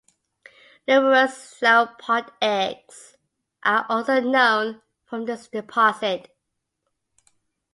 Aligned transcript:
Numerous 0.87 1.59
sauropod 1.61 2.29
eggs 2.41 3.17
are 3.61 3.85
also 3.87 4.19
known 4.19 4.81
from 5.05 5.25
this 5.25 5.47
deposit. 5.47 6.33